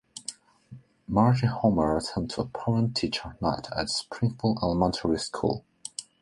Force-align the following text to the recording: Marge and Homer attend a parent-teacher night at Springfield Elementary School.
Marge 1.07 1.43
and 1.43 1.51
Homer 1.51 1.95
attend 1.97 2.33
a 2.39 2.45
parent-teacher 2.45 3.37
night 3.39 3.67
at 3.71 3.87
Springfield 3.87 4.57
Elementary 4.63 5.19
School. 5.19 5.63